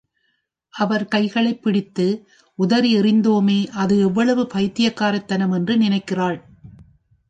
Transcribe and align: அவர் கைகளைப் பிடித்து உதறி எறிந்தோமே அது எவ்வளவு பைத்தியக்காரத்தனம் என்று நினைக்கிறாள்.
அவர் 0.73 1.07
கைகளைப் 1.07 1.63
பிடித்து 1.63 2.27
உதறி 2.55 2.95
எறிந்தோமே 2.95 3.67
அது 3.67 3.99
எவ்வளவு 3.99 4.47
பைத்தியக்காரத்தனம் 4.53 5.51
என்று 5.51 5.77
நினைக்கிறாள். 5.77 6.43